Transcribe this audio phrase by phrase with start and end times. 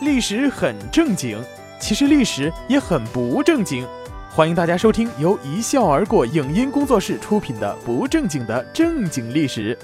[0.00, 1.38] 历史很正经，
[1.78, 3.86] 其实历史也很不正经。
[4.30, 9.76] 欢迎大家收听由一笑而过影音工作室出品的《不正经的正经历史》。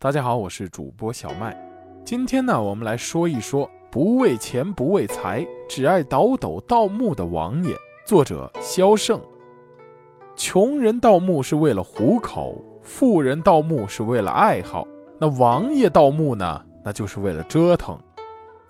[0.00, 1.56] 大家好，我是主播小麦。
[2.04, 7.72] 今天呢，我们来说一说不为钱不为财，只爱倒斗盗墓的王爷。
[8.04, 9.20] 作者萧胜。
[10.34, 14.84] 穷人盗墓是为了糊口，富人盗墓是为了爱好。
[15.20, 16.60] 那王爷盗墓呢？
[16.84, 17.98] 那就是为了折腾。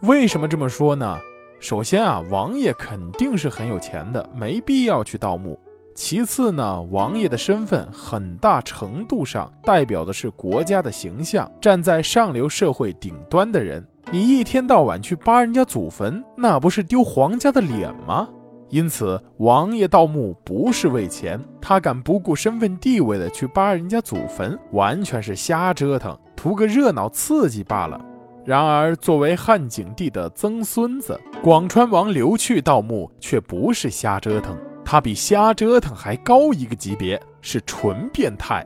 [0.01, 1.19] 为什么这么说呢？
[1.61, 5.59] 首先啊，王爷肯定是很有钱的，没必要去盗墓。
[5.95, 18.29] 其次呢，王爷的身份很大程度上代表的是国家的形象，站在上流社会顶端的人，你一天到晚去扒人家祖坟，那不是丢皇家的脸吗？
[18.71, 26.19] 因此，王爷盗墓不是为钱，他敢不顾身份地位的去扒人家祖坟，完全是瞎折腾。
[26.45, 27.99] 图个热闹刺激罢了。
[28.45, 38.63] 然而，作为汉景帝的曾孙子，广川王刘去盗墓却不是瞎折腾，他比瞎折腾还高一个级别，是纯变态。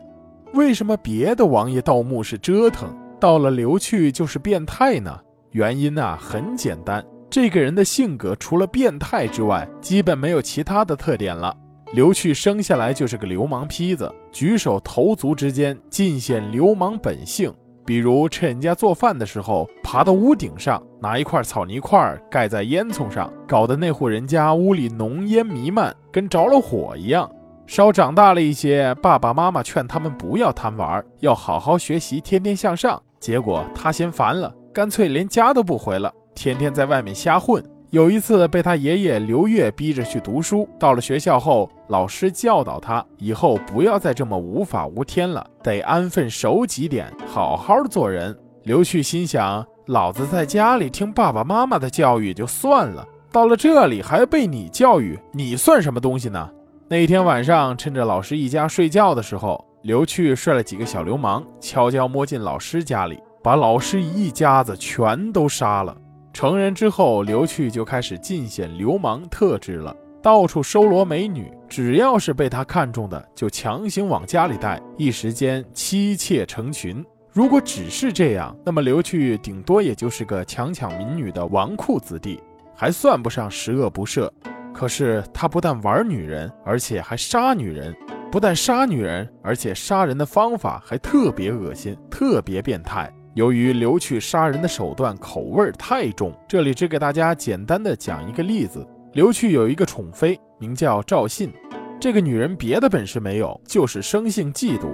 [0.54, 5.16] 为什么别的王爷盗墓是折腾，到了刘去就是变态呢？
[5.52, 11.56] 原因啊，很简单，这个人的性格除了变态之外，基本没有其他的特点了。
[11.92, 17.54] 刘去生下来就是个流氓坯子，举手投足之间尽显流氓本性。
[17.88, 27.26] 比如趁人家做饭的时候，爬到屋顶上，拿一块草泥块盖在烟囱上，搞得那户人家屋里浓烟弥漫，跟着了火一样。
[27.66, 33.02] 稍长大了一些，爸爸妈妈劝他们不要贪玩，要好好学习，天天向上。
[33.18, 37.64] 结果他嫌烦了，干脆连家都不回了，天天在外面瞎混。
[37.90, 48.38] 有一次被他爷爷刘越逼着去读书，到了学校后，老师教导他以后不要再这么无法无天了，得安分守己点，好好做人。
[48.64, 56.50] 刘去心想：老子在家里听爸爸妈妈的教育就算了，到了这里还被你教育，你算什么东西呢？
[56.88, 65.96] 那天晚上，趁着老师一家睡觉的时候，刘去率了几个小流氓，悄悄摸进老师家里，把老师一家子全都杀了。
[66.38, 77.04] 成人之后，刘去就开始尽显流氓特质了，到处收罗美女，只要是被他看中的，就强行往家里带，一时间妻妾成群。
[77.32, 82.40] 如果只是这样，那么刘去顶多也就是个强抢民女的纨绔子弟，
[82.72, 84.30] 还算不上十恶不赦。
[84.72, 87.92] 可是他不但玩女人，而且还杀女人；
[88.30, 93.12] 不但杀女人，而且杀人的方法还特别恶心，特别变态。
[93.38, 98.84] 由于刘去杀人的手段口味太重，这里只给大家简单的讲一个例子。
[99.12, 101.52] 刘去有一个宠妃，名叫赵信。
[102.00, 104.88] 这个女人别的本事没有，就是生性嫉妒。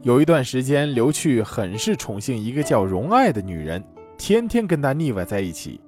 [0.00, 3.84] 有一段时间，刘去很是宠幸一个叫荣爱的女人，
[4.16, 5.78] 天天跟她腻歪在一起。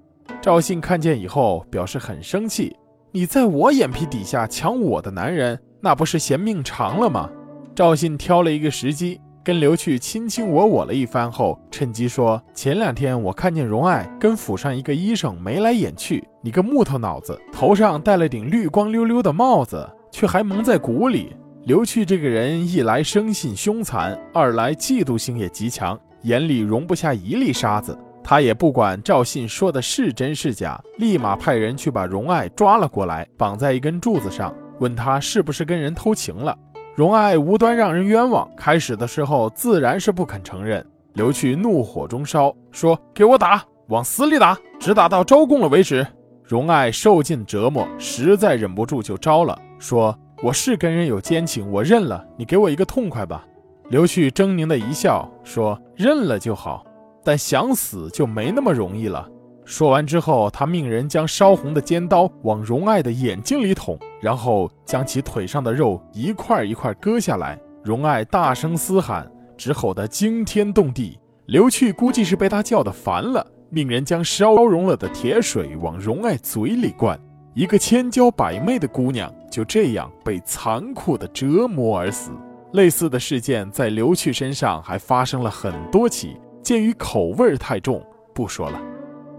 [0.42, 2.76] 赵信看见以后，表示很生气
[3.10, 7.30] ：“你在我眼皮底下抢我的男人，那不是嫌命长了吗？”
[7.74, 9.18] 赵信挑了一个时机。
[9.46, 27.96] 跟刘去卿卿我我了一番后，趁机说：“前两天我看见荣爱跟府上一个医生眉来眼去，你个木头脑子，头上戴了顶绿光溜溜的帽子，却还蒙在鼓里。”刘去这个人一来生性凶残，二来嫉妒心也极强，眼里容不下一粒沙子。
[28.24, 36.58] 他也不管赵信说的是真是假，立马派人去把荣爱抓了过来，绑在一根柱子上，问他是不是跟人偷情了。
[36.96, 40.82] 荣爱无端让人冤枉，开始的时候自然是不肯承认。
[41.12, 46.06] 刘去怒火中烧，说：“给我打，往死里打，直打到招供了为止。”
[46.42, 53.44] 荣爱受尽折磨，实在忍不住就招了，说：“我是跟人有奸情，我认了，你给我一个痛快吧。”
[53.90, 56.82] 刘去狰狞的一笑，说：“认了就好，
[57.22, 59.28] 但想死就没那么容易了。”
[59.66, 67.58] 说完之后，他命人将烧红的尖刀往荣爱的眼睛里捅，然后将其腿上的肉一块一块割下来。
[67.82, 71.18] 荣爱大声嘶喊，直吼得惊天动地。
[71.46, 77.16] 刘去估计是被他叫得烦了，命人将烧融了的铁水往荣爱嘴里灌。
[77.54, 82.32] 一个千娇百媚的姑娘就这样被残酷的折磨而死。
[82.72, 88.04] 类似的事件在刘去身上还发生了很多起，鉴于口味太重，
[88.34, 88.95] 不说了。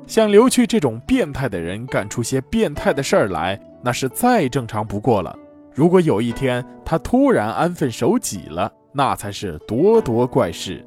[0.08, 5.38] 像刘去这种变态的人干出些变态的事儿来，那是再正常不过了。
[5.76, 10.84] 如果有一天他突然安分守己了，那才是咄咄怪事。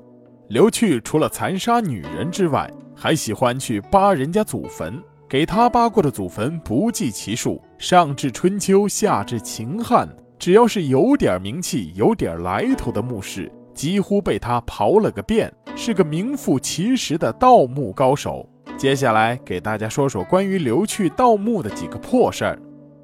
[0.49, 5.00] 刘去除了残杀女人之外，还喜欢去扒人家祖坟。
[5.28, 10.08] 给他扒过的祖坟不计其数，上至春秋，下至秦汉，
[10.38, 18.49] 只要是有点名气、有点来头的墓室，几乎被他刨了个遍，是个名副其实的盗墓高手。
[18.76, 22.58] 接下来给大家说说关于刘去盗墓的几个破事儿。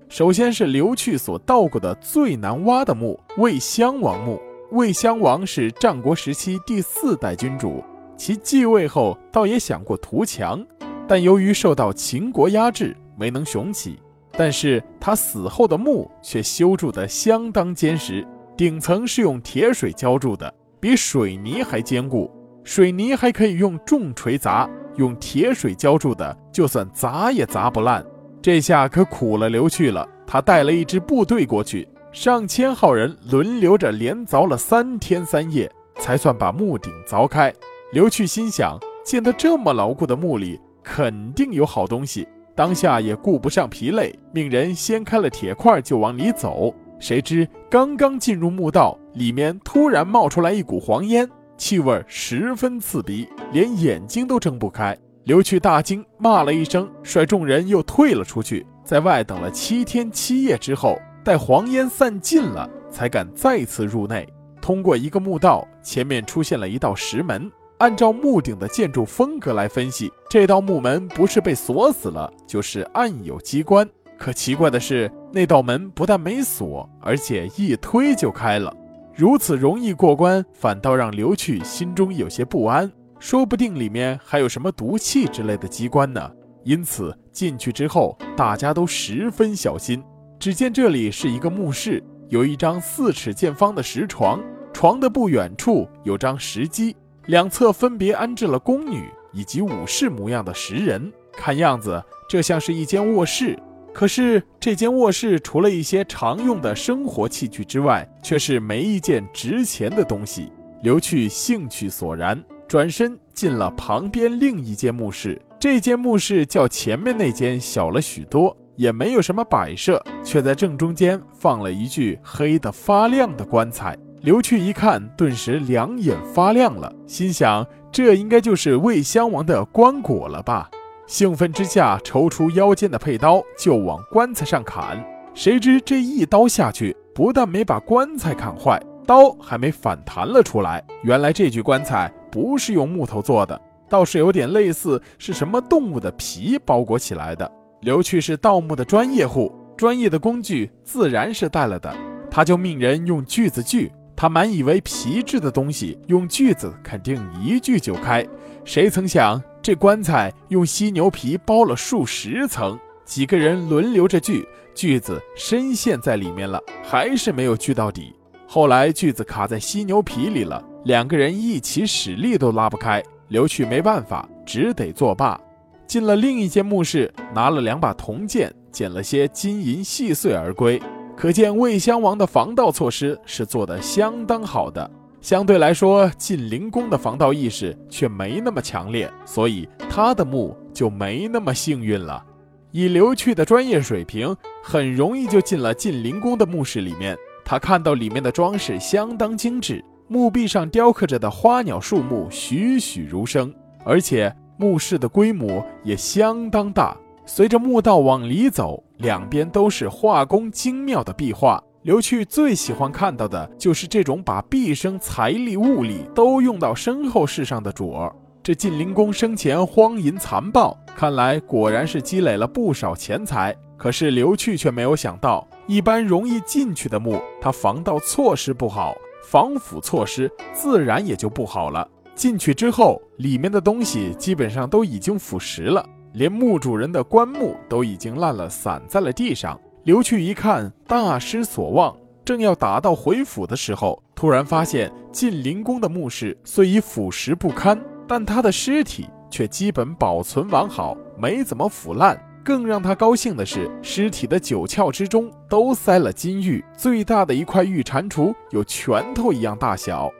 [0.08, 4.40] 首先是刘去所盗过的最难挖的墓——魏襄王墓。
[4.72, 7.84] 魏襄王是战国时期第四代君主，
[8.16, 10.64] 其继位后倒也想过图强，
[11.06, 13.98] 但由于受到秦国压制，没能雄起。
[14.32, 18.26] 但是他死后的墓却修筑得相当坚实，
[18.56, 22.30] 顶层是用铁水浇筑的，比水泥还坚固。
[22.64, 28.04] 水泥还可以用重锤砸，用铁水浇筑的，就算砸也砸不烂。
[28.42, 30.08] 这下可苦了刘去了。
[30.26, 35.70] 他带了一支部队过去，上千号人轮流着连凿了三天三夜，
[36.00, 37.52] 才算把墓顶凿开。
[37.92, 42.26] 刘去心想，建得这么牢固的墓里，肯定有好东西。
[42.56, 46.74] 当下也顾不上疲累，命人掀开了铁块就往里走。
[46.98, 54.96] 谁知刚刚进入墓道，里面突然冒出来一股黄烟，气味十分刺鼻，连眼睛都睁不开。
[55.24, 64.28] 刘去大惊，骂了一声，率众人又退了出去，在外等了七天七夜之后，待黄烟散尽了，才敢再次入内。
[64.60, 67.50] 通过一个墓道，前面出现了一道石门。
[67.78, 73.86] 按照墓顶的建筑风格来分析，这道木门不是被锁死了，就是暗有机关。
[74.16, 78.74] 可奇怪的是，那道门不但没锁，而且一推就开了。
[79.16, 86.30] 如此容易过关，反倒让刘去心中有些不安，说不定里面还有什么毒气之类的机关呢。
[86.64, 90.04] 因此进去之后，大家都十分小心。
[90.38, 94.38] 只见这里是一个墓室，有一张四尺见方的石床，
[94.70, 96.94] 床的不远处有张石基。
[97.24, 103.58] 两侧分别安置了宫女以及武士模样的石人，看样子这像是一间卧室。
[103.96, 110.52] 可是这间卧室除了一些常用的生活器具之外，却是没一件值钱的东西。
[110.82, 112.38] 刘去兴趣索然，
[112.68, 115.40] 转身进了旁边另一间墓室。
[115.58, 123.96] 这间墓室较前面那间小了许多，也没有什么摆设，却在正中间放了一具黑得发亮的棺材。
[124.20, 130.68] 刘去一看，顿时两眼发亮了，心想：这应该就是魏襄王的棺椁了吧？
[131.06, 135.02] 兴奋之下，抽出腰间的佩刀就往棺材上砍。
[135.34, 140.84] 谁知这一刀下去，不但没把棺材砍坏，刀还没反弹了出来。
[141.04, 147.48] 原来这具棺材不是用木头做的，倒是有点类似是什么动物的皮包裹起来的。
[147.82, 151.94] 刘去是盗墓的专业户，专业的工具自然是带了的，
[152.28, 153.92] 他就命人用锯子锯。
[154.16, 158.26] 他满以为皮质的东西用锯子肯定一锯就开，
[158.64, 164.46] 谁曾想这棺材用犀牛皮包了数十层，几个人轮流着锯，
[164.76, 168.14] 锯子深陷在里面了，还是没有锯到底。
[168.46, 173.02] 后来锯子卡在犀牛皮里了，两个人一起使力都拉不开。
[173.26, 175.36] 刘去没办法，只得作罢。
[175.84, 180.80] 进了另一间墓室，拿了两把铜剑，捡了些金银细碎而归。
[181.16, 184.88] 可见魏襄王的防盗措施是做得相当好的，
[185.26, 192.24] 相对来说，晋灵公的防盗意识却没那么强烈，所以他的墓就没那么幸运了。
[192.70, 194.32] 以刘去的专业水平，
[194.62, 197.18] 很容易就进了晋灵公的墓室里面。
[197.44, 203.52] 他看到里面的装饰相当精致，墓壁上雕刻着的花鸟树木栩栩如生，
[203.84, 206.96] 而且墓室的规模也相当大。
[207.24, 211.60] 随着墓道往里走，两边都是画工精妙的壁画。
[211.86, 218.12] 刘去最喜欢看到的就是这种把毕生财力物力都用到身后事上的主儿。
[218.42, 223.54] 这晋灵公生前荒淫残暴，看来果然是积累了不少钱财。
[223.76, 231.88] 可是刘去却没有想到，一般容易进去的墓，他防盗措施不好，防腐措施自然也就不好了。
[232.16, 235.88] 进去之后，里面的东西基本上都已经腐蚀了。
[236.14, 239.56] 连墓主人的棺木都已经烂了，散在了地上。
[239.86, 252.20] 刘去一看，大失所望，正要打道回府的时候，突然发现晋灵公的墓室虽已腐蚀不堪，但他的尸体却基本保存完好，没怎么腐烂。
[252.42, 260.10] 更让他高兴的是，尸体的九窍之中都塞了金玉，最大的一块玉蟾蜍有拳头一样大小。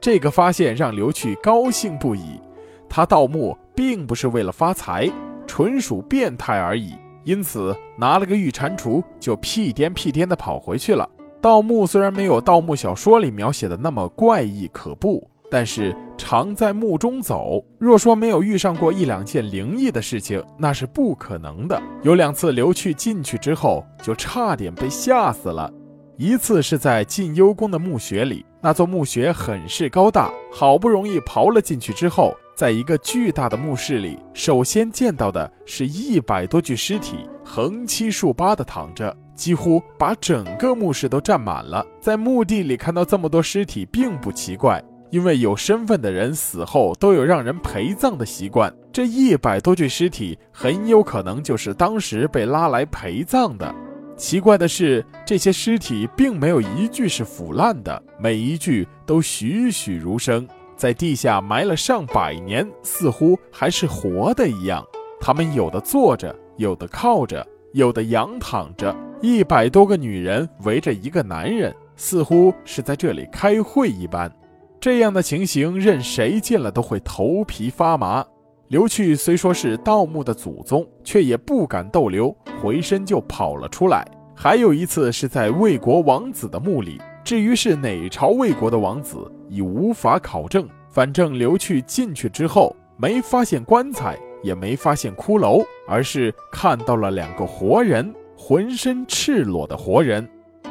[0.00, 2.40] 这个发现让刘去高兴不已。
[2.88, 5.10] 他盗墓并不是为了发财。
[5.48, 6.92] 纯属变态而已，
[7.26, 11.06] 因此拿了个玉蟾蜍就屁颠屁颠地跑回去了。
[11.42, 21.82] 盗墓虽然没有盗墓小说里描写的那么怪异可怖，但是常在墓中走，若说没有遇上过一两件灵异的事情，那是不可能的。
[22.02, 25.68] 有两次刘去进去之后，就差点被吓死了。
[26.16, 28.46] 一次是在晋幽宫的墓穴里。
[28.62, 41.86] 那座墓穴很是高大，好不容易刨了进去之后，在一个巨大的墓室里，首先见到的是一百多具尸体，横七竖八的躺着，几乎把整个墓室都占满了。
[42.00, 48.74] 在墓地里看到这么多尸体，并不奇怪，因为有身份的人死后都有让人陪葬的习惯。
[48.90, 53.74] 这一百多具尸体很有可能就是当时被拉来陪葬的。
[54.16, 64.84] 奇怪的是，这些尸体并没有一具是腐烂的，每一具都栩栩如生，在地下埋了上百年，似乎还是活的一样。
[65.20, 68.94] 他们有的坐着，有的靠着，有的仰躺着。
[69.22, 74.30] 一百多个女人围着一个男人，似乎是在这里开会一般。
[74.78, 78.24] 这样的情形，任谁见了都会头皮发麻。
[78.68, 84.06] 刘去虽说是盗墓的祖宗，却也不敢逗留，回身就跑了出来。
[84.34, 90.64] 还有一次是在魏国王子的墓里，至于是哪朝魏国的王子，已无法考证。
[90.88, 100.24] 反正刘去进去之后，没发现棺材，也没发现骷髅，而是看到了两个活人，浑身赤裸的活人。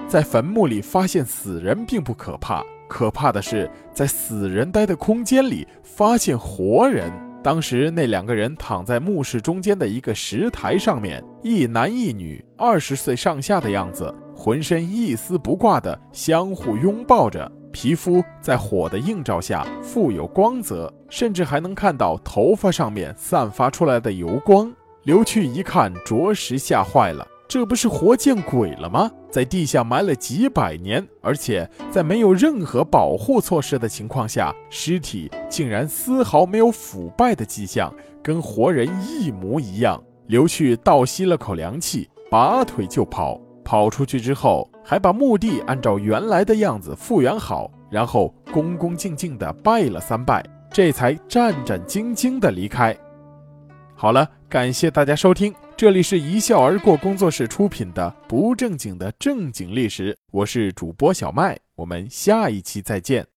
[0.08, 7.12] 在坟墓里发现死人并不可怕，可怕的是在死人待的空间里发现活人。
[7.44, 24.72] 当时那两个人躺在墓室中间的一个石台上面，一男一女，二十岁上下的样子，浑身一丝不挂的相互拥抱着，皮肤在火的映照下富有光泽，甚至还能看到头发上面散发出来的油光。
[25.04, 27.26] 刘去一看，着实吓坏了。
[27.48, 29.10] 这不是活见鬼了吗？
[29.30, 40.04] 在地下埋了几百年，而且在没有任何保护措施的情况下，尸体竟然丝毫没有腐败的迹象，跟活人一模一样。
[40.28, 43.40] 刘去倒吸了口凉气，拔腿就跑。
[43.66, 52.96] 跑出去之后，还把墓地按照原来的样子复原好，然后恭恭敬敬地拜了三拜，这才战战兢兢地离开。
[53.96, 55.54] 好了，感谢大家收听。
[55.76, 63.35] 这里是一笑而过工作室出品的不正经的正经历史，我是主播小麦，我们下一期再见。